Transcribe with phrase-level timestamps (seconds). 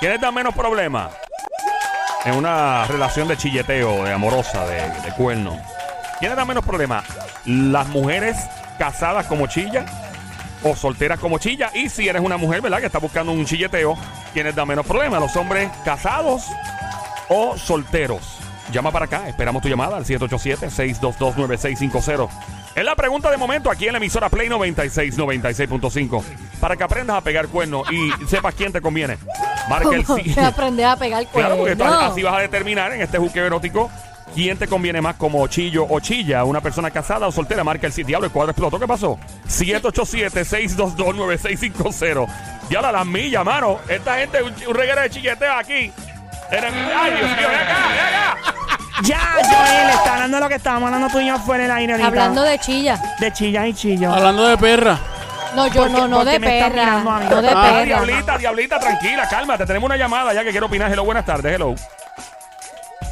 [0.00, 1.12] ¿Quiénes dan menos problemas?
[2.24, 5.60] En una relación de chilleteo, de amorosa, de, cuerno.
[6.18, 7.04] ¿Quiénes dan menos problemas?
[7.44, 8.38] ¿Las mujeres
[8.78, 9.84] casadas como chilla?
[10.64, 11.70] ¿O solteras como chilla?
[11.74, 12.80] Y si eres una mujer, ¿verdad?
[12.80, 13.98] Que está buscando un chilleteo,
[14.32, 15.20] ¿quiénes dan menos problemas?
[15.20, 16.46] ¿Los hombres casados
[17.28, 18.38] o solteros?
[18.72, 22.30] Llama para acá, esperamos tu llamada al 787-622-9650.
[22.74, 26.22] Es la pregunta de momento aquí en la emisora Play 96, 96.5.
[26.60, 29.18] Para que aprendas a pegar cuernos y sepas quién te conviene.
[29.68, 30.32] Marca el sí.
[30.34, 32.12] Te aprendes a pegar Claro, porque tú cuernos.
[32.12, 33.90] así vas a determinar en este juqueo erótico
[34.34, 37.64] quién te conviene más como chillo o chilla, una persona casada o soltera.
[37.64, 38.04] Marca el sí.
[38.04, 38.78] Diablo, el cuadro explotó.
[38.78, 39.18] ¿Qué pasó?
[39.48, 42.28] 787-622-9650.
[42.68, 43.78] Diablo, las millas, mano.
[43.88, 45.90] Esta gente, un, un reguero de chilleteo aquí.
[46.50, 46.68] Era-
[47.02, 48.36] Ay, Dios mío, ven acá, ven acá.
[49.02, 51.92] Ya, Joel, está hablando de lo que estábamos hablando tú y yo fuera del aire
[51.94, 52.08] ahorita.
[52.08, 53.00] Hablando de chilla.
[53.18, 54.14] de chillas y chillos.
[54.14, 54.98] Hablando de perra.
[55.54, 57.00] No, yo ¿Por qué- no, no de perra.
[57.02, 57.84] No de Ah, Ah, perra.
[57.84, 59.66] diablita, diablita, tranquila, cálmate.
[59.66, 60.92] Tenemos una llamada ya que quiero opinar.
[60.92, 61.74] Hello, buenas tardes, hello.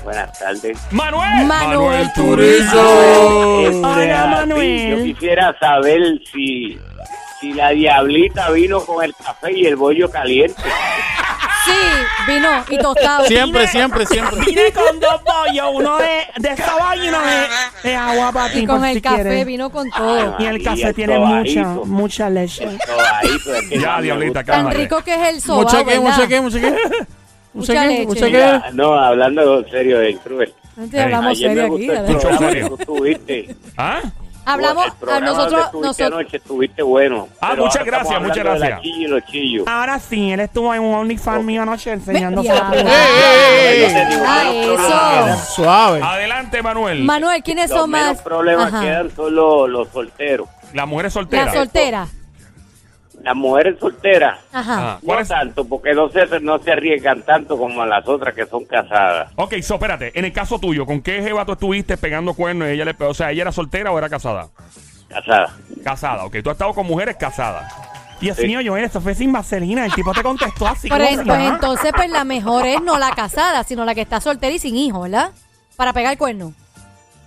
[0.04, 0.78] Buenas tardes.
[0.90, 1.44] Manuel.
[1.46, 3.60] Manuel Turizo.
[3.62, 4.98] Este, Hola, así, Manuel.
[4.98, 6.00] Yo quisiera saber
[6.32, 6.78] si,
[7.40, 10.62] si la diablita vino con el café y el bollo caliente.
[11.68, 13.24] Sí, vino y tostado.
[13.26, 14.40] Siempre, siempre, siempre.
[14.44, 18.60] Vine con dos bollos, uno de, de soba y uno de, de agua para ti,
[18.60, 19.46] Y con por el si café quieres.
[19.46, 20.36] vino con todo.
[20.38, 21.84] Y el café el tiene mucha, sobadito.
[21.86, 22.68] mucha leche.
[22.86, 24.52] Sobadito, es que Ya, me diablita, gusta.
[24.52, 24.76] Tan cálmate.
[24.78, 26.02] rico que es el soba, Mucha que, ¿verdad?
[26.02, 26.70] mucha que, mucha que.
[26.70, 26.76] Mucha
[27.54, 28.06] Mucha que, leche.
[28.06, 28.30] mucha que.
[28.32, 30.54] Mira, no, hablando en serio del cruel.
[30.78, 31.86] Antes hablamos Ayer me serio aquí.
[31.86, 32.08] gustó el ¿verdad?
[32.12, 32.76] Mucho programa serio.
[32.76, 33.56] que tú tuviste.
[33.76, 34.00] ¿Ah?
[34.52, 36.00] Hablamos a nosotros, nosotros.
[36.00, 37.28] anoche estuviste bueno.
[37.40, 38.70] Ah, muchas ahora gracias, muchas gracias.
[38.70, 39.64] la.
[39.66, 42.50] Ahora sí, él estuvo en un OnlyFans mío anoche enseñándose.
[42.50, 42.78] diablo.
[42.80, 44.60] a- ¡Ey, ey, Entonces, ey!
[44.60, 45.54] digo, Ah, eso.
[45.54, 46.00] Suave.
[46.02, 47.02] Adelante, Manuel.
[47.04, 48.22] Manuel, ¿quiénes Los son menos más?
[48.22, 48.80] problemas Ajá.
[48.82, 50.48] quedan son los, los solteros.
[50.72, 52.10] Las mujeres La solteras.
[53.28, 53.34] Soltera.
[53.34, 54.92] Las mujeres solteras, Ajá.
[54.94, 55.28] Ah, ¿cuál no es?
[55.28, 59.30] tanto, porque no se, no se arriesgan tanto como las otras que son casadas.
[59.36, 60.18] Ok, so, espérate.
[60.18, 62.68] En el caso tuyo, ¿con qué jeva tú estuviste pegando cuernos?
[62.68, 64.48] y Ella le, o sea, ¿ella era soltera o era casada?
[65.08, 65.52] Casadas.
[65.84, 66.36] Casada, ok.
[66.42, 67.72] Tú has estado con mujeres casadas.
[68.20, 68.46] Dios Sí.
[68.46, 69.84] mío, Joel, esto fue sin vaselina.
[69.86, 70.88] El tipo te contestó así.
[70.88, 74.20] Pero en- pues entonces, pues la mejor es no la casada, sino la que está
[74.20, 75.30] soltera y sin hijo, ¿verdad?
[75.76, 76.52] Para pegar el cuerno.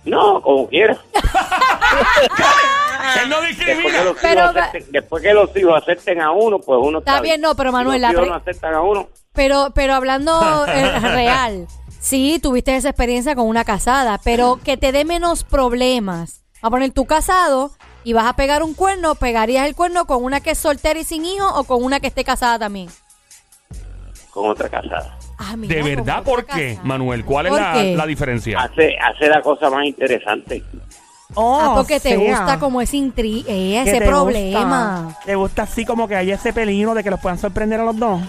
[0.04, 0.98] No, como quiera.
[3.22, 4.04] Él no Después que, discrimina.
[4.04, 7.22] los Pero- hijos acepten, después que los hijos acepten a uno, pues uno está, Está
[7.22, 10.98] bien, no, pero Manuel, Si los hijos no aceptan a uno, Pero, pero hablando eh,
[11.00, 11.66] real,
[12.00, 16.42] sí, tuviste esa experiencia con una casada, pero que te dé menos problemas.
[16.62, 17.72] A poner tú casado
[18.04, 21.04] y vas a pegar un cuerno, pegarías el cuerno con una que es soltera y
[21.04, 22.88] sin hijo o con una que esté casada también.
[24.30, 25.18] con otra casada.
[25.38, 26.86] Ah, mira, ¿De verdad por qué, casada.
[26.86, 27.24] Manuel?
[27.24, 28.60] ¿Cuál es ¿Por la, la diferencia?
[28.60, 30.62] Hace, hace la cosa más interesante.
[31.34, 35.02] Oh, Ah, porque te sea, gusta como ese intri eh, ese te problema.
[35.06, 35.20] gusta.
[35.24, 37.96] Te gusta así como que hay ese peligro de que los puedan sorprender a los
[37.98, 38.20] dos.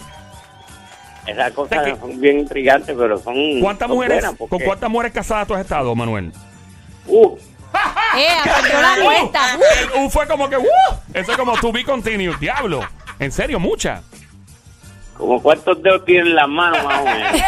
[1.25, 3.35] Esas O cosas sea son bien intrigantes, pero son.
[3.61, 6.31] ¿Cuántas son mujeres, buenas ¿Con cuántas mujeres casadas tú has estado, Manuel?
[7.07, 7.35] Uh,
[8.17, 9.39] Eh, aprendió la cuenta.
[9.57, 10.63] Uh, El U fue como que, ¡uh!
[11.13, 12.35] Eso es como to be continued.
[12.39, 12.81] Diablo.
[13.19, 14.01] En serio, muchas.
[15.17, 17.31] como cuántos dedos tienen las manos más o menos.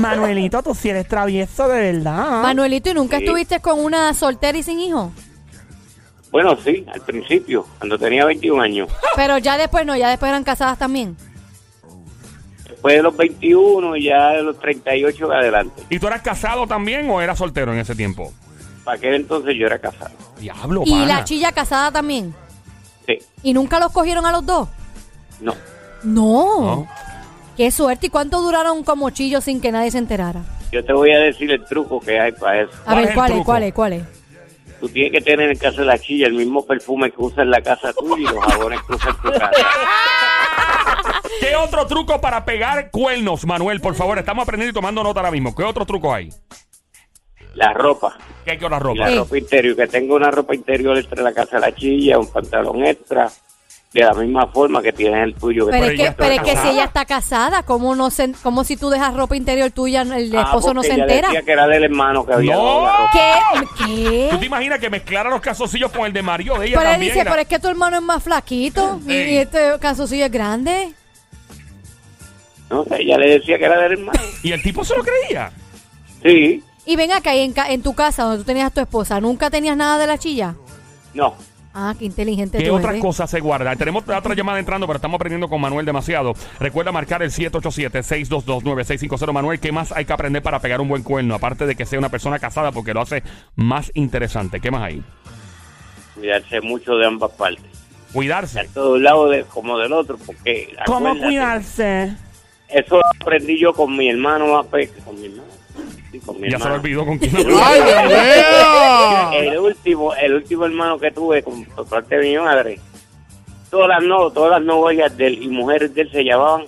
[0.00, 2.42] Manuelito, tú si eres travieso de verdad.
[2.42, 3.24] Manuelito, ¿y nunca Sí.
[3.24, 5.12] estuviste con una soltera y sin hijo?
[6.32, 8.88] bueno, sí, al principio, cuando tenía 21 años.
[9.14, 11.16] Pero ya después no, ya después eran casadas también.
[12.68, 15.82] Después de los 21 y ya de los 38 en adelante.
[15.88, 18.32] ¿Y tú eras casado también o eras soltero en ese tiempo?
[18.84, 20.10] Para aquel entonces yo era casado.
[20.38, 21.06] Diablo, Y pana.
[21.06, 22.34] la chilla casada también.
[23.06, 24.68] Sí, ¿Y nunca los cogieron a los dos?
[25.40, 25.54] no.
[26.04, 26.60] No.
[26.60, 26.88] ¿No?
[27.56, 28.06] Qué suerte.
[28.08, 30.42] ¿Y cuánto duraron como chillos sin que nadie se enterara?
[30.72, 32.72] Yo te voy a decir el truco que hay para eso.
[32.84, 33.44] A ¿Cuál es ver, el ¿cuál es?
[33.44, 33.72] ¿Cuál es?
[33.74, 34.02] ¿Cuál es?
[34.80, 37.50] Tú tienes que tener en casa de la chilla el mismo perfume que usa en
[37.50, 39.50] la casa tuya y los jabones que usa en tu casa.
[41.40, 43.80] ¿Qué otro truco para pegar cuernos, Manuel?
[43.80, 45.54] Por favor, estamos aprendiendo y tomando nota ahora mismo.
[45.54, 46.28] ¿Qué otro truco hay?
[47.54, 48.18] La ropa.
[48.44, 49.08] ¿Qué hay otra Y ropa?
[49.08, 49.76] la ropa interior.
[49.76, 53.30] Que tenga una ropa interior entre la casa de la chilla, un pantalón extra.
[53.96, 55.64] De la misma forma que tienes el tuyo.
[55.66, 58.62] Que Pero, es que, pero es que si ella está casada, ¿cómo, no se, ¿cómo
[58.62, 61.28] si tú dejas ropa interior tuya, el Ah, esposo no se ella entera?
[61.28, 62.80] decía que era del hermano que había No.
[62.80, 63.10] ropa.
[63.12, 63.32] ¿Qué?
[64.30, 64.46] ¿Tú te ¿Qué?
[64.46, 67.10] imaginas que mezclara los calzoncillos con el de Mario de ella Pero él también?
[67.12, 70.92] dice, Era- pero es que tu hermano es más flaquito y, este calzoncillo es grande.
[72.68, 74.18] No sé, ella le decía que era del hermano.
[74.42, 75.50] Y el tipo se lo creía.
[76.22, 78.80] Sí, Y ven acá, y en, ca- en tu casa donde tú tenías a tu
[78.80, 80.54] esposa, ¿nunca tenías nada de la chilla?
[81.14, 81.34] no.
[81.78, 83.02] Ah, qué inteligente ¿Qué tú otras eres.
[83.02, 83.76] cosas se guardan?
[83.76, 86.32] Tenemos otra llamada entrando, pero estamos aprendiendo con Manuel demasiado.
[86.58, 89.30] Recuerda marcar el 787-622-9650.
[89.30, 91.34] Manuel, ¿qué más hay que aprender para pegar un buen cuerno?
[91.34, 93.22] Aparte de que sea una persona casada, porque lo hace
[93.56, 94.58] más interesante.
[94.58, 95.02] ¿Qué más hay?
[96.14, 97.66] Cuidarse mucho de ambas partes.
[98.10, 98.64] Cuidarse.
[98.64, 100.74] Tanto de un lado de, como del otro, porque...
[100.86, 102.16] ¿Cómo cuidarse?
[102.70, 104.66] eso lo aprendí yo con mi hermano.
[105.04, 105.42] Con mi hermano.
[106.24, 109.32] Con mi Ya se olvidó con quién ¡Ay, Dios mío!
[109.32, 112.80] El último, el último hermano que tuve con, por parte de mi madre,
[113.70, 116.66] todas las no, todas las novias de él y mujeres de él se llamaban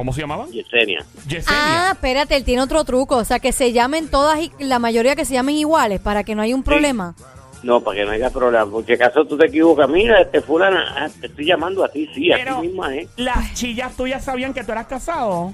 [0.00, 0.46] ¿Cómo se llamaba?
[0.46, 1.00] Yesenia.
[1.04, 1.90] Ah, Yesenia.
[1.92, 3.18] espérate, él tiene otro truco.
[3.18, 6.34] O sea, que se llamen todas, y la mayoría que se llamen iguales para que
[6.34, 7.14] no haya un problema.
[7.62, 8.64] No, para que no haya problema.
[8.64, 9.90] Porque acaso tú te equivocas.
[9.90, 13.08] Mira, este fulana, ah, te estoy llamando a ti, sí, a ti misma, ¿eh?
[13.18, 15.52] las chillas tuyas sabían que tú eras casado.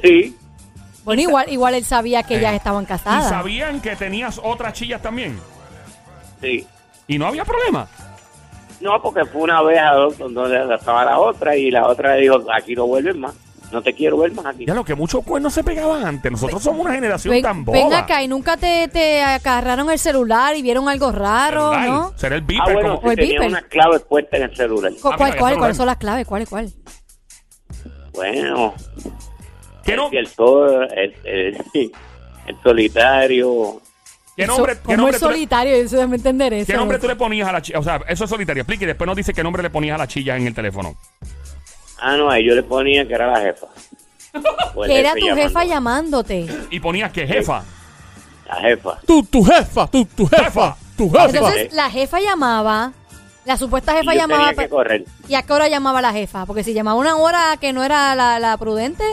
[0.00, 0.36] Sí,
[1.04, 3.28] Bueno, igual, igual él sabía que Eh, ellas estaban ¿Y casadas.
[3.28, 5.38] sabían que tenías otras chillas también?
[6.40, 6.66] sí.
[7.06, 7.88] ¿Y no había problema?
[8.80, 12.22] No, porque fue una vez a dos donde estaba la otra y la otra le
[12.22, 13.34] dijo, aquí no vuelves más.
[13.72, 14.64] No te quiero ver más aquí.
[14.64, 16.30] Ya lo que muchos cuernos se pegaban antes.
[16.32, 17.78] Nosotros somos una generación Ven, tan boba.
[17.78, 21.88] ven acá y nunca te, te agarraron el celular y vieron algo raro, Celular.
[21.88, 22.12] ¿no?
[22.16, 23.08] Será el Ah, beeper bueno, como...
[23.08, 23.48] O el tenía beeper.
[23.48, 24.92] unas claves puestas en el celular.
[25.02, 25.58] ¿Cu- Ah, ¿Cuál, cuál.
[25.58, 26.26] ¿Cuáles son las claves?
[26.26, 26.72] ¿Cuál, cuál?
[28.12, 28.74] Bueno,
[29.84, 31.92] ¿Qué, no- el, el, el, el-
[32.46, 33.80] el solitario.
[34.36, 35.74] qué nombre, qué ¿Cómo nombre es tú le- solitario?
[35.76, 36.66] Eso déjame entender eso.
[36.66, 37.78] qué nombre tú le ponías a la chilla?
[37.78, 38.62] O sea, eso es solitario.
[38.62, 40.94] Explique y después nos dice qué nombre le ponías a la chilla en el teléfono.
[42.00, 43.66] Ah, no, ahí yo le ponía que era la jefa.
[44.74, 46.46] Pues Que era tu jefa llamándote.
[46.70, 47.64] Y ponías que jefa.
[48.46, 48.98] La jefa.
[49.06, 51.24] Tú, tu jefa, tú, tu jefa, tu jefa.
[51.26, 52.92] Entonces, la jefa llamaba,
[53.44, 54.40] la supuesta jefa Y yo llamaba.
[54.50, 55.04] tenía que pe- correr.
[55.28, 56.46] ¿Y a qué hora llamaba la jefa?
[56.46, 59.04] Porque si llamaba una hora que no era la, la prudente,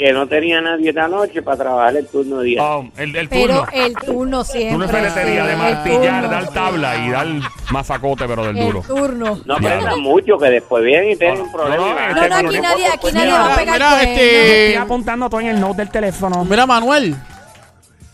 [0.00, 2.62] Que no tenía nadie esta noche para trabajar el turno de día.
[2.64, 3.66] Oh, el, el pero turno.
[3.70, 4.70] el turno siempre.
[4.70, 7.26] Turno de ferretería, de martillar, turno, dar tabla y dar
[7.70, 8.82] mazacote, pero del El duro.
[8.86, 9.40] turno.
[9.44, 11.76] No aprendan mucho, que después vienen y tienen No, un problema.
[11.76, 14.82] no, no, No, no, aquí nadie, aquí nadie Mira, va a pegar mira, este- Estoy
[14.82, 16.46] apuntando todo en el note del teléfono.
[16.46, 17.14] Mira, Manuel,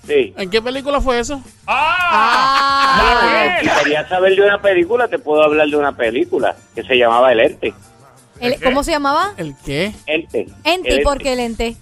[0.08, 0.34] Sí.
[0.36, 1.40] ¿en qué película fue eso?
[1.68, 1.96] ¡Ah!
[2.10, 3.78] Ah, Si Manuel!
[3.84, 7.38] querías saber de una película, te puedo hablar de una película que se llamaba El
[7.40, 7.72] Ente.
[8.40, 9.32] El- ¿Cómo se llamaba?
[9.36, 9.92] ¿El qué?
[10.06, 10.46] Ente.
[10.64, 11.76] Enti, El porque el ente.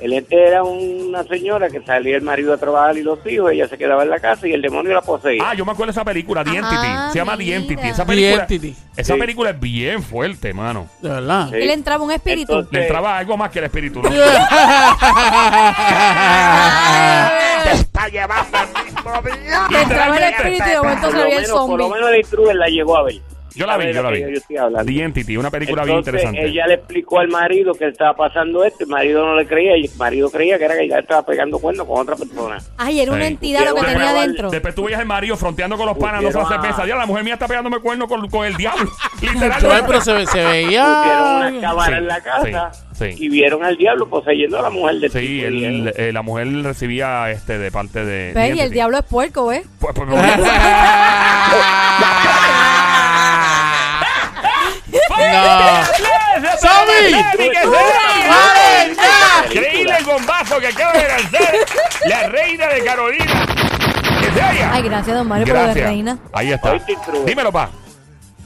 [0.00, 3.68] El ente era una señora que salía el marido a trabajar y los hijos, ella
[3.68, 5.42] se quedaba en la casa y el demonio la poseía.
[5.46, 7.12] Ah, yo me acuerdo de esa película, The Ah, Entity.
[7.12, 7.56] Se llama The mira.
[7.58, 7.86] Entity.
[7.88, 8.76] Esa The película, Entity.
[8.96, 9.20] esa Sí.
[9.20, 10.86] película es bien fuerte, mano.
[11.02, 11.50] De verdad.
[11.50, 11.56] Sí.
[11.56, 12.52] Él entraba un espíritu.
[12.52, 14.08] Entonces- Le entraba algo más que el espíritu, ¿no?
[16.50, 19.66] Ay, está llevando el mismo día.
[19.70, 21.94] Le entraba el espíritu y de momento por, lo salía el menos, por lo zombie.
[22.00, 23.14] menos el intruder la llegó a ver.
[23.54, 24.10] Yo la vi, ¿Sabes yo la
[24.82, 24.98] de vi.
[24.98, 26.44] The Entity, una película bien interesante.
[26.44, 29.84] Ella le explicó al marido que estaba pasando esto, el marido no le creía y
[29.86, 32.58] el marido creía que era que ella estaba pegando cuernos con otra persona.
[32.78, 33.32] Ay, era una Sí.
[33.32, 34.50] entidad lo que Después- tenía adentro.
[34.50, 36.86] Después tú veías el marido fronteando con los panas, no se Pusieron a- cerveza.
[36.86, 38.90] Ya la mujer mía está pegándome cuerno con, con el diablo.
[39.20, 39.84] Joel, Literal.
[39.86, 40.84] pero se, ve- se Pusieron veía.
[41.48, 43.24] una cámara Sí, en la casa sí, sí.
[43.24, 45.46] y vieron al diablo poseyendo a la mujer del Sí, tipo.
[45.46, 48.32] él- eh, la mujer recibía este de parte de.
[48.32, 48.34] ¿Ves?
[48.34, 48.74] The Y el Entity.
[48.74, 49.62] diablo es puerco, ¿ves?
[49.78, 50.14] Pues, pues, No.
[57.22, 57.44] ¡Sammy!
[57.44, 57.66] ¡Sammy, que
[58.28, 59.46] ¡Vale, ya!
[59.46, 61.54] Increíble el bombazo que acaba de lanzar
[62.06, 63.46] la reina de Carolina.
[64.20, 64.72] Que se haya.
[64.72, 65.86] Ay, gracias, don Mario, por lo de Gracias.
[65.88, 66.18] reina.
[66.32, 66.72] Ahí está.
[66.72, 66.96] Oíste.
[67.26, 67.70] Dímelo, pa.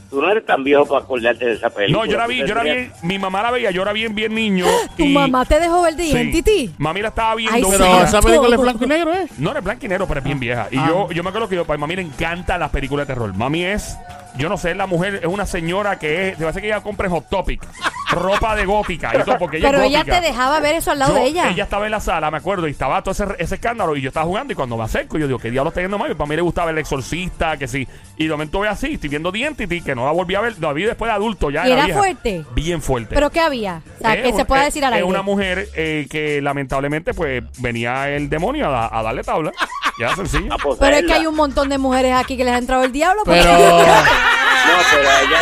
[0.09, 2.05] Tú no eres tan viejo para acordarte de esa película.
[2.05, 2.69] No, yo la vi, Tú yo la vi.
[2.69, 4.65] tendrías- Mi mamá la veía, yo era bien, bien niño.
[4.97, 6.17] ¿Tu y- mamá te dejó ver The Sí.
[6.17, 6.73] Entity?
[6.77, 7.53] Mami la estaba viendo.
[7.55, 7.69] Ay, sí.
[7.71, 9.27] Pero esa película es blanco y negro, ¿eh?
[9.39, 10.67] No, no es blanco y negro, pero es bien vieja.
[10.71, 10.85] Y Ah.
[10.87, 13.33] yo, yo me acuerdo que yo, a mami le encantan las películas de terror.
[13.33, 13.97] Mami es,
[14.37, 17.07] yo no sé, la mujer es una señora que es, se hace que ella compra
[17.07, 17.61] en Hot Topic
[18.11, 20.21] ropa de gótica y todo, porque ella Pero es ella gótica.
[20.21, 21.49] te dejaba ver eso al lado Yo- de ella.
[21.49, 24.25] estaba en la sala, me acuerdo, y estaba todo ese, ese escándalo, y yo estaba
[24.25, 26.13] jugando, y cuando me acerco, yo digo, ¿qué diablos está viendo mami?
[26.13, 27.87] Para mí le gustaba el exorcista, que sí.
[28.17, 30.55] Y de momento ve así, estoy viendo The Entity, que no la volví a ver,
[30.61, 31.99] la vi después de adulto, ya ¿Y era vieja.
[31.99, 32.45] fuerte?
[32.53, 33.15] Bien fuerte.
[33.15, 33.81] ¿Pero qué había?
[33.97, 35.07] O sea, Es que se pueda es- decir al Es aire.
[35.09, 39.51] una mujer eh, que lamentablemente pues venía el demonio a, a darle tabla.
[39.99, 40.53] Ya sencillo.
[40.53, 42.91] a Pero es que hay un montón de mujeres aquí que les ha entrado el
[42.91, 43.21] diablo.
[43.25, 43.79] porque- Pero.
[44.65, 45.39] No, pero ella...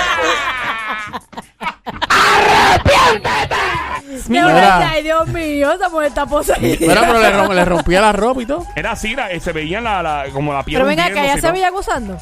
[4.28, 4.90] Mira.
[4.90, 6.78] Ay, Dios mío, esa mujer está poseída.
[6.88, 8.66] Mira, pero le, rom- le rompía la ropa y todo.
[8.76, 11.26] Era así, la- eh, se veía la, la- como la piel Pero venga, que hundiéndose
[11.32, 11.54] ella y se todo.
[11.54, 12.18] veía gozando.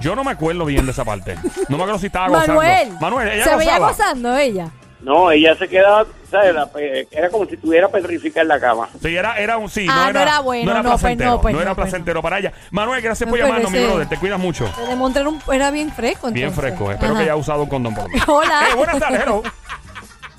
[0.00, 1.36] Yo no me acuerdo bien de esa parte.
[1.68, 2.54] No me acuerdo si estaba gozando.
[2.54, 2.92] Manuel.
[3.00, 3.88] Manuel, ella se veía gozaba.
[3.92, 4.68] gozando ella.
[5.02, 6.54] No, ella se quedaba, ¿sabes?
[6.54, 8.88] La pe- era como si estuviera petrificada en la cama.
[9.02, 9.86] Sí, era, era un sí.
[9.90, 11.30] Ah, no, no era bueno, No era no, pues placentero.
[11.32, 12.52] no, pues no era no, pues placentero para ella.
[12.70, 14.08] Manuel, gracias No, por pues llamarnos, mi ese- brother.
[14.08, 14.70] Te cuidas mucho.
[14.80, 16.30] El de Montreal un- era bien fresco.
[16.30, 16.70] Bien entonces.
[16.70, 16.92] fresco.
[16.92, 17.18] Espero Ajá.
[17.20, 18.28] que haya usado un condón por lo menos.
[18.28, 18.68] Hola.
[18.70, 19.42] Eh, buenas tardes, hello.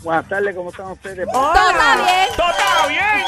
[0.01, 1.27] Buenas tardes, ¿cómo están ustedes?
[1.31, 2.27] Todo está bien.
[2.35, 3.25] ¿Todo está bien?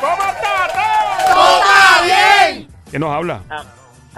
[0.00, 1.34] ¿Cómo está todo?
[1.34, 2.68] Todo está bien.
[2.90, 3.40] ¿Quién nos habla?
[3.50, 3.64] Ah,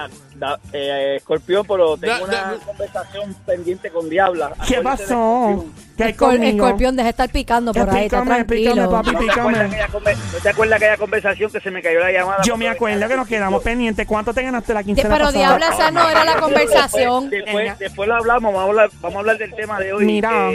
[0.05, 4.53] ah, da- eh, Escorpión, pero tengo Da- una da- conversación pendiente con Diabla.
[4.67, 5.03] ¿Qué pasó?
[5.05, 5.91] Escorpión.
[5.97, 6.65] ¿Qué hay Escor- conmigo?
[6.67, 8.91] escorpión, deja de estar picando por ahí, está Pícame, pícame, tranquilo.
[8.91, 9.11] papi.
[9.13, 9.67] ¿No te, acuerdas Pícame.
[9.83, 12.43] aquella conver- ¿No te acuerdas aquella conversación que se me cayó la llamada?
[12.43, 14.07] Yo me acuerdo que nos quedamos pendientes.
[14.07, 15.39] ¿Cuánto te ganaste la quincena pero pasada?
[15.59, 17.29] diabla, esa no era la conversación.
[17.29, 20.05] Después, después, después lo hablamos, vamos a hablar, vamos a hablar del tema de hoy.
[20.07, 20.51] Mira.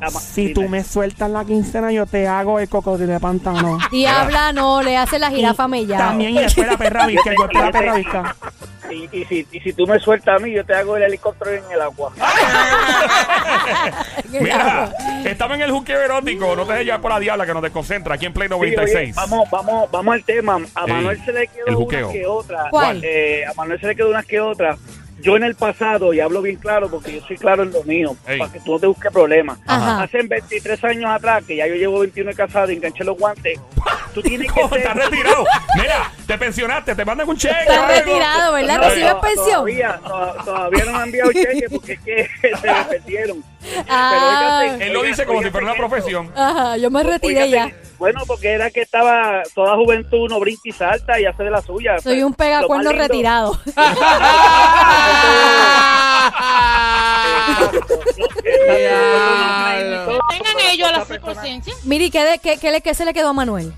[0.00, 0.54] Eh, Si dime.
[0.54, 3.78] tú me sueltas la quincena, yo te hago el cocodrilo de pantano.
[3.90, 6.08] Diabla, no, le hace la jirafa mellada.
[6.08, 8.36] También y después la perra visca, golpe de la perra visca.
[8.90, 11.50] Y, y si, y si tú me sueltas a mí, yo te hago el helicóptero
[11.52, 12.12] en el agua.
[14.30, 14.92] Mira,
[15.24, 16.54] estamos en el juqueo erótico.
[16.54, 18.76] No te dejes llevar por la diabla que nos desconcentra aquí en Play Sí, oye,
[18.76, 19.16] 96.
[19.16, 20.58] vamos, vamos, vamos al tema.
[20.74, 22.66] A Ey, Manuel se le quedó una que otra.
[22.70, 23.00] ¿Cuál?
[23.02, 24.76] Eh, a Manuel se le quedó una que otra.
[25.24, 28.14] Yo en el pasado, y hablo bien claro porque yo soy claro en lo mío,
[28.28, 28.38] Ey.
[28.38, 29.58] para que tú no te busques problemas.
[29.66, 30.02] Ajá.
[30.02, 33.58] Hace 23 años atrás, que ya yo llevo 21 de casado y enganché los guantes,
[34.14, 34.78] tú tienes que ser...
[34.78, 35.44] estás retirado.
[35.76, 37.54] Mira, te pensionaste, te mandan un cheque.
[37.60, 38.76] Estás retirado, ¿verdad?
[38.78, 39.46] No, ¿Recibes pensión?
[39.54, 42.30] Todavía, to- todavía no me han enviado cheque porque es que
[42.60, 43.44] se me perdieron.
[43.88, 44.62] Ah.
[44.68, 46.30] Pero Él lo dice como si fuera una profesión.
[46.36, 47.70] Ajá, yo me retiré ya.
[47.98, 51.62] Bueno, porque era que estaba toda juventud, uno brinca y salta y hace de la
[51.62, 51.98] suya.
[52.00, 53.58] Soy un Lo más pegacuerno retirado.
[60.30, 61.74] Tengan ellos la paciencia.
[61.84, 63.72] Miri, ¿qué, de- qué, qué le, ¿qué se le quedó a Manuel?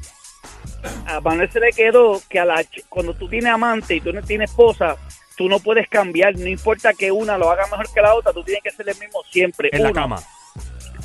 [1.06, 4.22] A Manuel se le quedó que a la cuando tú tienes amante y tú no
[4.22, 4.96] tienes esposa,
[5.36, 8.42] tú no puedes cambiar, no importa que una lo haga mejor que la otra, tú
[8.42, 9.68] tienes que ser el mismo siempre.
[9.72, 10.20] En la cama.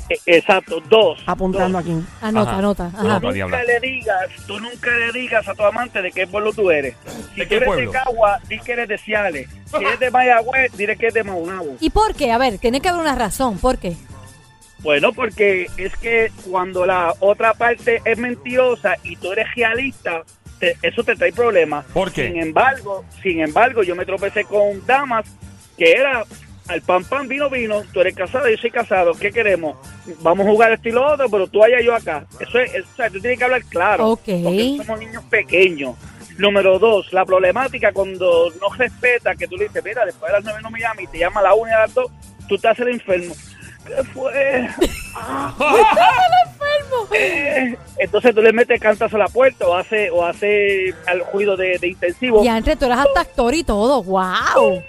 [0.08, 1.22] Eh, exacto, dos.
[1.26, 1.86] Apuntando dos.
[1.86, 2.04] aquí.
[2.20, 2.58] Anota, Ajá.
[2.58, 2.90] anota.
[2.90, 3.20] Tú Ajá.
[3.20, 6.70] no, Nunca le digas, tú nunca le digas a tu amante de qué pueblo tú
[6.70, 6.96] eres.
[7.34, 7.92] Si ¿De tú qué eres pueblo?
[7.92, 9.48] de Cagua, di que eres de Ciales.
[9.70, 11.76] Si eres de Mayagüez, diré que es de Maunabo.
[11.80, 12.32] ¿Y por qué?
[12.32, 13.58] A ver, tiene que haber una razón.
[13.58, 13.96] ¿Por qué?
[14.82, 20.22] Bueno, porque es que cuando la otra parte es mentirosa y tú eres realista,
[20.58, 21.84] te- eso te trae problemas.
[21.86, 22.28] ¿Por qué?
[22.28, 25.24] Sin embargo, sin embargo, yo me tropecé con damas
[25.78, 26.24] que era
[26.68, 29.76] al pan pan vino vino, tú eres casado, yo soy casado, ¿qué queremos?
[30.20, 32.24] Vamos a jugar esto y lo otro, pero tú allá yo acá.
[32.40, 34.08] Eso es, es- o sea, tú tienes que hablar claro.
[34.10, 34.20] Ok.
[34.44, 35.96] Porque somos niños pequeños.
[36.38, 40.44] Número dos, la problemática cuando no respeta que tú le dices, mira, después de las
[40.44, 42.10] nueve no me llama y te llama a la una y a las dos,
[42.48, 43.34] tú te haces el enfermo.
[43.86, 44.68] ¿Qué fue?
[47.14, 51.56] Eh, entonces tú le metes cantas a la puerta o hace o hace al ruido
[51.56, 52.42] de, de intensivo.
[52.44, 54.02] Y antes tú eras hasta actor y todo.
[54.02, 54.82] ¡Wow!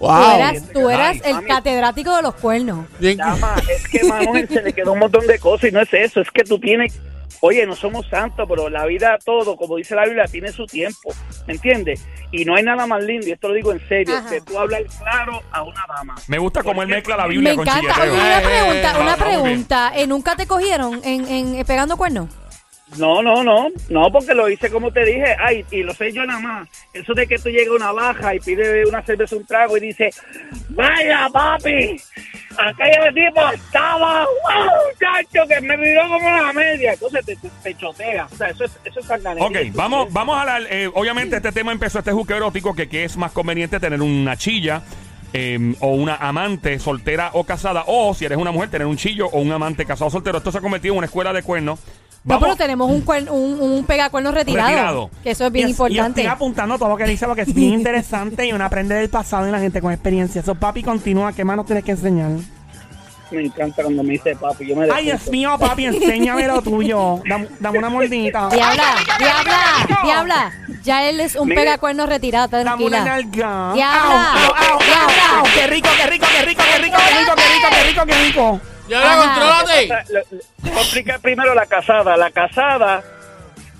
[0.00, 0.34] Tú Wow.
[0.34, 1.46] eras, tú eras el Mami.
[1.46, 2.86] catedrático de los cuernos.
[2.98, 5.92] Bien- Llama, es que Manuel se le quedó un montón de cosas y no es
[5.92, 6.98] eso, es que tú tienes,
[7.42, 11.12] oye, no somos santos, pero la vida todo, como dice la Biblia, tiene su tiempo,
[11.46, 12.02] ¿me entiendes?
[12.32, 14.30] Y no hay nada más lindo, y esto lo digo en serio, Ajá.
[14.30, 16.14] que tú hablar claro a una dama.
[16.28, 18.00] Me gusta cómo él mezcla la Biblia Me con encanta.
[18.02, 19.92] Oye, una pregunta, eh, una pregunta.
[19.96, 22.28] ¿Eh, ¿Nunca te cogieron en, en eh, pegando cuernos?
[22.98, 26.26] No, no, no, no, porque lo hice como te dije, ay, y lo sé yo
[26.26, 26.68] nada más.
[26.92, 29.80] Eso de que tú llegas a una baja y pides una cerveza, un trago y
[29.80, 30.20] dices,
[30.70, 32.00] vaya papi,
[32.58, 36.92] aquella tipo estaba, wow, muchacho, que me miró como una media.
[36.94, 38.26] Entonces te, te, te chotea.
[38.30, 39.10] O sea, eso es, eso es.
[39.40, 40.62] Ok, vamos, vamos a hablar.
[40.70, 44.36] eh, obviamente, este tema empezó este juqueo erótico que, que es más conveniente tener una
[44.36, 44.82] chilla
[45.32, 47.84] eh, o una amante soltera o casada.
[47.86, 50.38] O si eres una mujer, tener un chillo o un amante casado o soltero.
[50.38, 51.80] Esto se ha convertido en una escuela de cuernos.
[52.22, 55.10] No, Vamos- pero tenemos un, cuern- un, un pegacuernos retirado, Retirado.
[55.22, 56.20] Que eso es bien Y es- Y importante.
[56.20, 59.48] estoy apuntando todo lo que dice porque es bien interesante y uno aprende del pasado
[59.48, 60.42] y la gente con experiencia.
[60.42, 61.32] Eso, papi, continúa.
[61.32, 62.30] ¿Qué más nos tienes que enseñar?
[63.30, 65.30] Me encanta cuando me dice papi, yo me Ay, Dios despunto.
[65.32, 67.20] mío, papi, enséñame lo tuyo.
[67.28, 68.48] Dame, dame una mordita.
[68.50, 68.84] Diabla,
[69.18, 70.52] diabla, diabla.
[70.82, 71.62] Ya él es un Mire.
[71.62, 73.44] pegacuernos retirado, Dame una tranquila.
[73.44, 73.72] nalga.
[73.74, 75.30] Diabla, Au, au, au, diabla.
[75.32, 75.44] au, au.
[75.54, 78.14] Qué rico, qué rico, qué rico, qué rico, qué rico, qué rico, qué rico, qué
[78.26, 78.60] rico.
[78.90, 80.04] Ya
[80.58, 82.16] Voy a explicar primero la casada.
[82.16, 83.04] La casada,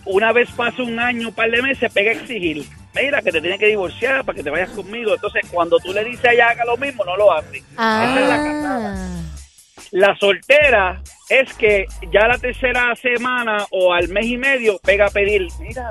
[0.04, 2.64] una vez pasa un año, un par de meses, pega a exigir.
[2.94, 5.14] Mira, que te tiene que divorciar para que te vayas conmigo.
[5.14, 7.58] Entonces, cuando tú le dices a ella haga lo mismo, no lo hace.
[7.58, 8.94] Esa es la casada.
[8.96, 9.20] Ah.
[9.90, 15.10] La soltera es que ya la tercera semana o al mes y medio pega a
[15.10, 15.90] pedir, mira,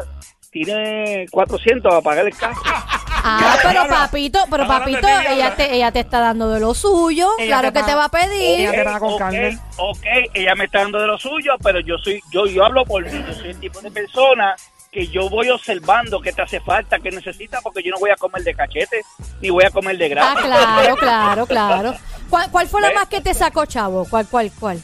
[0.52, 2.62] tiene 400 a pagar el carro.
[3.24, 6.74] Ah, pero papito, pero Ahora te papito, ella te, ella te está dando de lo
[6.74, 7.30] suyo.
[7.40, 8.60] Ella claro te que va- te va a pedir.
[8.62, 9.60] Ella te va con ok, carne.
[9.78, 13.04] ok, ella me está dando de lo suyo, pero yo soy, yo, yo hablo por
[13.04, 14.56] mí, yo soy el tipo de persona
[14.92, 18.16] que yo voy observando qué te hace falta, qué necesitas, porque yo no voy a
[18.16, 19.04] comer de cachete,
[19.40, 20.42] ni voy a comer de Ah, grasa.
[20.42, 21.94] claro, claro, claro.
[22.30, 22.96] ¿Cuál, cuál fue la ¿Ves?
[22.96, 24.08] más que te sacó, chavo?
[24.10, 24.82] ¿Cuál, cuál, cuál?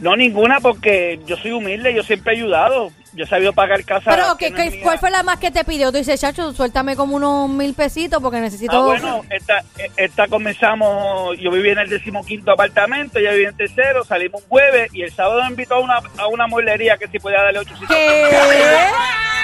[0.00, 4.10] No ninguna, porque yo soy humilde, yo siempre he ayudado, yo he sabido pagar casa.
[4.10, 4.80] Pero, que ¿qué- no qué- es mía.
[4.82, 5.90] ¿cuál fue la más que te pidió?
[5.90, 8.76] Tú dices, chacho, suéltame como unos mil pesitos porque necesito...
[8.76, 9.62] Ah, bueno, esta,
[9.96, 14.90] esta comenzamos, yo vivía en el decimoquinto apartamento, ella vivía en tercero, salimos un jueves
[14.94, 17.88] y el sábado me invitó a una, a una mueblería que si podía darle 800
[17.96, 18.22] ¿Qué?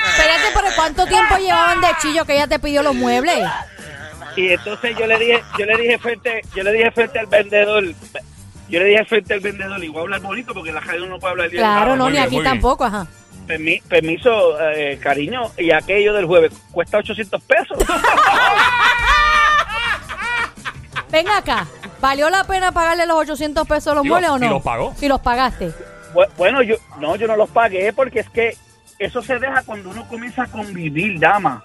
[0.06, 3.48] Espérate, pero ¿cuánto tiempo llevaban de chillo que ella te pidió los muebles?
[4.36, 7.84] Y entonces yo le dije, yo le dije frente, yo le dije frente al vendedor,
[8.68, 11.48] yo le dije frente al vendedor, a hablar bonito porque la radio no puede hablar
[11.48, 11.62] bien.
[11.62, 13.06] Claro, Ah, no, ni aquí tampoco, ajá.
[13.46, 17.78] Permi- permiso, eh, cariño, y aquello del jueves cuesta 800 pesos.
[21.10, 21.66] Ven acá.
[22.00, 24.50] ¿Valió la pena pagarle los 800 pesos a los muebles o si no?
[24.50, 24.94] los pagó.
[24.96, 25.72] Si los pagaste.
[26.14, 28.56] Bu- Bueno, yo no, yo no los pagué porque es que
[28.98, 31.62] eso se deja cuando uno comienza a convivir, dama.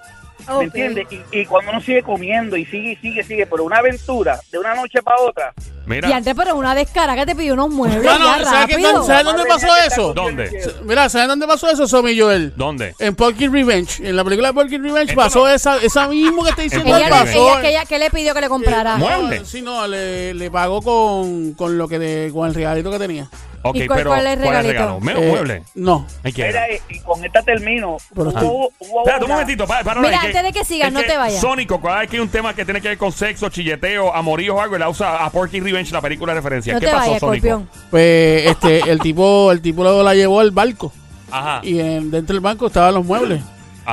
[0.48, 0.58] Ok.
[0.60, 1.08] ¿Me entiendes?
[1.12, 4.58] Y, y cuando uno sigue comiendo y sigue y sigue, sigue, pero una aventura de
[4.58, 5.54] una noche para otra.
[5.86, 6.08] Mira.
[6.10, 8.04] Y antes, pero una descara que te pidió unos muebles.
[8.04, 8.94] Bueno, ya ¿sabes qué rápido.
[8.94, 10.14] tal- ¿sabes dónde pasó eso?
[10.14, 10.62] ¿Dónde?
[10.84, 12.54] Mira, ¿sabes dónde pasó eso, Somi Joel?
[12.56, 12.94] ¿Dónde?
[13.00, 14.08] En Porky Revenge.
[14.08, 16.96] En la película de Porky Revenge pasó no- esa, esa mismo que está diciendo.
[16.96, 17.50] Ella pasó.
[17.50, 18.98] ella- que ella- ¿Qué le pidió que le comprara?
[18.98, 19.44] Mue- ¿Mueble?
[19.46, 23.28] Sí, no, le, le pagó con, con lo que de, con el regalito que tenía.
[23.64, 24.74] Ok, ¿Y cuál- pero cuál es el regalito?
[24.74, 25.00] regalo?
[25.00, 25.64] ¿Me- Eh, mueble?
[25.76, 26.08] No.
[26.24, 27.98] Hay que Mira, y, con esta termino.
[28.16, 30.94] Pero Hubo, hubo Espérate un momentito, para, para, Mira, es antes de que sigas, es
[30.94, 31.40] no te vayas.
[31.40, 34.56] Sónico, cada vez que hay un tema que tiene que ver con sexo, chilleteo, amoríos
[34.58, 36.74] o algo, él la usa a Porky Revenge, la película de referencia.
[36.74, 37.64] No ¿Qué te pasó, vayas, Sónico?
[37.92, 40.92] Pues este, el tipo, el tipo luego la llevó al barco.
[41.30, 43.42] Ajá, Y en- dentro del banco estaban los muebles.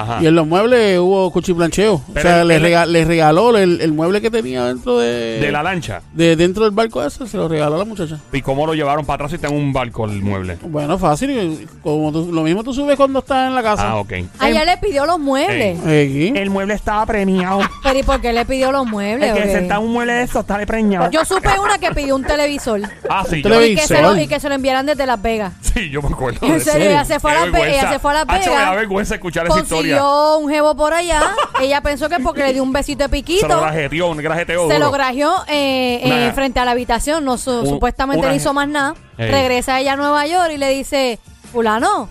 [0.00, 0.22] Ajá.
[0.22, 1.94] Y en los muebles hubo cuchiplancheo.
[1.94, 4.98] O Pero sea, él- le, él- rega- le regaló el, el mueble que tenía dentro
[4.98, 6.02] de, De la lancha.
[6.12, 8.18] de dentro del barco ese, se lo regaló a la muchacha.
[8.32, 10.58] ¿Y cómo lo llevaron para atrás si está en un barco el mueble?
[10.62, 11.66] Bueno, fácil.
[11.82, 13.90] Como tú- lo mismo tú subes cuando estás en la casa.
[13.90, 14.12] Ah, ok.
[14.38, 15.78] A ella le pidió los muebles.
[15.80, 16.32] Aquí.
[16.36, 17.60] El mueble estaba premiado.
[17.82, 19.30] Pero ¿y por qué le pidió los muebles?
[19.30, 21.10] El que se está en un mueble de esos está preñado.
[21.10, 22.80] Yo supe una que pidió un televisor.
[23.10, 24.22] Ah, sí, yo, Televi- Y que, se lo, Televisor.
[24.22, 25.52] y que se lo enviaran desde Las Vegas.
[25.62, 26.38] sí, yo me acuerdo.
[26.46, 26.70] En de eso.
[26.72, 27.80] serio, ella se fue a Las Ve- vergüenza.
[27.80, 28.76] ella se fue a Las Hacho, me da Vegas.
[28.76, 29.87] vergüenza escuchar esa historia.
[29.96, 31.34] Consiguió un jevo por allá.
[31.60, 33.48] Ella pensó que porque le dio un besito de Se piquito.
[33.48, 37.24] lo grajeteó, un grajeteo Se lo grajeó eh, eh, frente a la habitación.
[37.24, 38.94] No, su- Un- supuestamente no hizo más nada.
[39.16, 41.18] Regresa ella a Nueva York y le dice:
[41.52, 42.08] Fulano,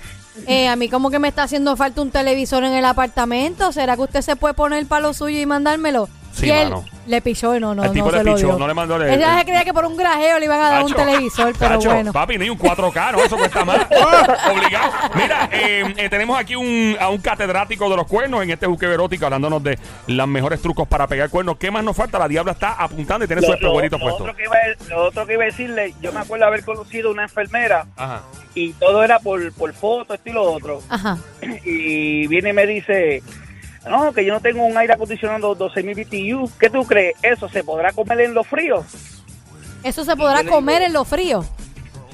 [0.48, 3.72] eh, a mí como que me está haciendo falta un televisor en el apartamento.
[3.72, 6.10] ¿Será que usted se puede poner para lo suyo y mandármelo?
[6.38, 6.86] Sí, y él mano.
[7.08, 8.58] le pichó y no, no, El tipo no le se lo pichó, dio.
[8.60, 10.70] no le mandó el- Ella el- se creía que por un grajeo le iban a
[10.70, 12.13] dar un Tacho, televisor, pero tacho, bueno.
[12.13, 13.86] Papi, ni un 4K, no, eso cuesta más.
[14.51, 14.91] Obligado.
[15.15, 18.86] Mira, eh, eh, tenemos aquí un, a un catedrático de los cuernos en este buque
[18.86, 21.58] erótico hablándonos de los mejores trucos para pegar cuernos.
[21.58, 22.20] ¿Qué más nos falta?
[22.20, 24.24] La diabla está apuntando y tiene su espejuelito puesto.
[24.24, 27.09] otro que iba a, lo otro que iba a decirle, yo me acuerdo haber conocido
[27.11, 28.22] una enfermera Ajá.
[28.53, 30.81] y todo era por, por foto, esto y lo otro.
[30.90, 31.18] Ajá.
[31.64, 33.22] Y viene y me dice,
[33.89, 36.51] no, que yo no tengo un aire acondicionado 12.000 BTU.
[36.59, 37.15] ¿Qué tú crees?
[37.21, 38.83] ¿Eso se podrá comer en lo frío?
[39.83, 41.43] Eso se podrá comer en lo frío.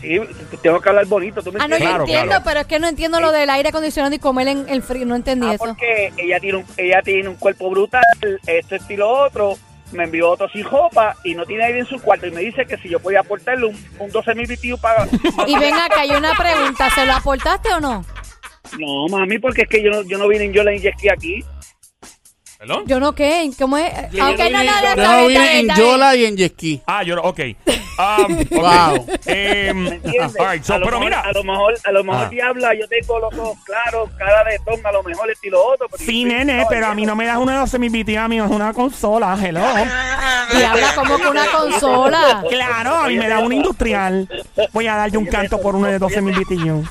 [0.02, 0.20] Sí,
[0.62, 1.86] tengo que hablar bonito, ¿tú me Ah, no, yo?
[1.86, 2.44] Claro, entiendo, claro.
[2.46, 5.06] pero es que no entiendo lo del aire acondicionado y comer en el frío.
[5.06, 5.64] No entendí Ah, eso.
[5.66, 8.04] porque ella tiene, un, ella tiene un cuerpo brutal,
[8.46, 9.56] esto, esto y lo otro.
[9.94, 12.26] Me envió otro sin ropa y no tiene aire en su cuarto.
[12.28, 15.06] Y me dice que si yo podía aportarle un, un 12.000 BTU para...
[15.48, 16.90] Y ven acá, hay una pregunta.
[16.90, 18.04] ¿Se lo aportaste o no?
[18.80, 21.46] No, mami, porque es que yo no, yo no vine, yo la inyecté aquí.
[22.64, 22.84] ¿Perdón?
[22.88, 23.92] Yo no qué, ¿cómo es?
[24.14, 25.76] Yo Aunque no, no, no, no bien, en.
[25.76, 26.82] Yola y en Yesquí.
[26.88, 27.40] Ah, yo no, ok.
[27.94, 28.50] Um, ok.
[28.50, 29.06] Wow.
[29.28, 30.36] Em, ¿Me entiendes?
[30.40, 31.20] all right, so, a, lo pero mejor, mira.
[31.22, 32.30] a lo mejor, a lo mejor Ah.
[32.30, 35.64] diabla, yo tengo los ojos claros, cara de ton, a lo mejor esto y lo
[35.64, 35.88] otro.
[35.92, 38.28] pero Sí, nene, pero a mí no me das uno de 12 mil BTU, a
[38.28, 39.62] mí es una consola, hello.
[40.58, 42.44] Y habla como que una consola.
[42.50, 44.28] Claro, a mí me da un industrial.
[44.72, 46.84] Voy a darle un canto por uno de 12 mil BTU.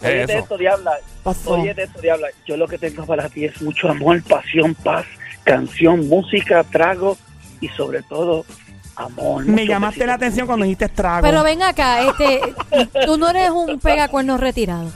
[0.00, 0.32] Oye, Eso.
[0.38, 0.92] esto, diabla.
[1.22, 1.52] Pasó.
[1.52, 2.28] Oye, esto, diabla.
[2.46, 5.06] Yo lo que tengo para ti es mucho amor, pasión, paz,
[5.44, 7.16] canción, música, trago
[7.60, 8.44] y sobre todo
[8.96, 9.44] amor.
[9.44, 11.22] Me llamaste la atención cuando dijiste trago.
[11.22, 12.40] Pero ven acá, este,
[13.06, 14.90] tú no eres un pegacuernos retirado.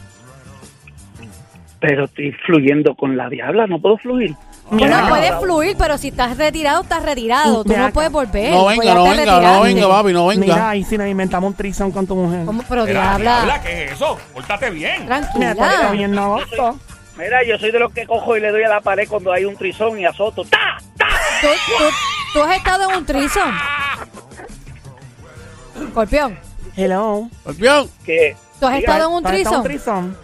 [1.81, 4.37] Pero estoy fluyendo con la diabla, no puedo fluir.
[4.73, 5.09] Mira, Bueno, acá.
[5.09, 7.63] puedes fluir, pero si estás retirado, estás retirado.
[7.63, 8.51] Tú Mira no puedes volver.
[8.53, 10.77] No venga, no venga, no venga, papi, no Mira, venga.
[10.77, 12.45] y si nos inventamos un trison con tu mujer.
[12.47, 12.65] ¿Cómo?
[12.69, 14.19] Pero Mira, diabla, diabla, ¿qué es eso?
[14.33, 15.03] Pórtate bien.
[15.03, 15.91] Mira, tranquila.
[15.93, 16.79] bien novoso.
[17.19, 19.45] Mira, yo soy de los que cojo y le doy a la pared cuando hay
[19.45, 20.43] un trizón y azoto.
[20.45, 20.79] ¡Ta!
[20.97, 21.07] ¡Ta!
[21.43, 21.85] ¿Tú, tú,
[22.33, 23.55] tú has estado en un trison.
[25.87, 26.39] Escorpión,
[26.77, 27.29] Hello.
[27.41, 27.91] Escorpión.
[28.05, 30.17] Que, ¿tú has Diga, estado en un ¿Has estado en trison?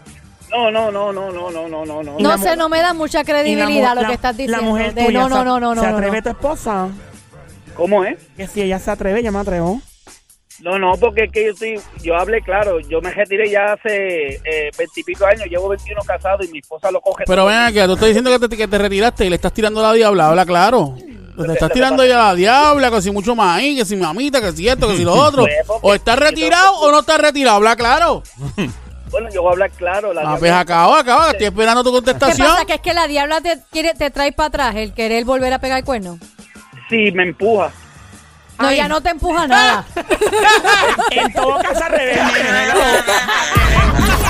[0.51, 2.03] No, no, no, no, no, no, no, no.
[2.03, 4.63] No, no sé, no me da mucha credibilidad lo que estás diciendo.
[4.63, 6.23] La mujer tuya, no, no, no, no, ¿Se atreve no.
[6.23, 6.89] tu esposa?
[7.75, 8.19] ¿Cómo es?
[8.37, 9.81] Que si ella se atreve, yo me atrevo.
[10.61, 14.41] No, no, porque es que yo estoy, yo hablé claro, yo me retiré ya hace
[14.45, 17.25] eh, veintipico años, llevo 21 casado y mi esposa lo coge.
[17.27, 20.29] Pero ven acá, tú estás diciendo que te, retiraste y le estás tirando la diabla,
[20.29, 20.97] habla claro.
[21.37, 24.69] Te estás tirando ya la diabla, que si mucho maíz, que si mamita, que si
[24.69, 25.45] esto, que si lo otro.
[25.45, 28.25] Pues, o estás retirado o no estás retirado, habla claro.
[29.11, 30.13] Bueno, yo voy a hablar claro.
[30.13, 32.47] La Ah, pues acaba, acaba, estoy esperando tu ¿Qué contestación.
[32.49, 32.65] pasa?
[32.65, 35.59] Que es que la diabla te, quiere, te trae para atrás el querer volver a
[35.59, 36.19] pegar el cuerno.
[36.91, 37.71] Sí, me empuja.
[38.59, 38.77] No, Ay.
[38.77, 39.85] ya no te empuja nada.
[41.11, 42.19] En todo caso, al revés.